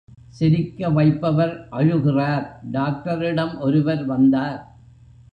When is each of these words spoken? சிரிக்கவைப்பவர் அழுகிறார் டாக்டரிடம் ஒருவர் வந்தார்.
சிரிக்கவைப்பவர் 0.39 1.53
அழுகிறார் 1.71 2.45
டாக்டரிடம் 2.71 3.59
ஒருவர் 3.59 4.05
வந்தார். 4.05 4.57